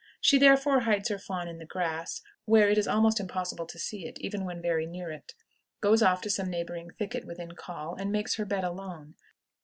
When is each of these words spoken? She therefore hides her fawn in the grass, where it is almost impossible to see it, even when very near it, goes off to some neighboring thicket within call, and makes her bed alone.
She 0.19 0.39
therefore 0.39 0.79
hides 0.79 1.09
her 1.09 1.19
fawn 1.19 1.47
in 1.47 1.59
the 1.59 1.63
grass, 1.67 2.23
where 2.45 2.67
it 2.69 2.79
is 2.79 2.87
almost 2.87 3.19
impossible 3.19 3.67
to 3.67 3.77
see 3.77 4.07
it, 4.07 4.19
even 4.19 4.45
when 4.45 4.59
very 4.59 4.87
near 4.87 5.11
it, 5.11 5.35
goes 5.79 6.01
off 6.01 6.21
to 6.21 6.29
some 6.31 6.49
neighboring 6.49 6.89
thicket 6.89 7.23
within 7.23 7.51
call, 7.51 7.93
and 7.93 8.11
makes 8.11 8.33
her 8.37 8.45
bed 8.45 8.63
alone. 8.63 9.13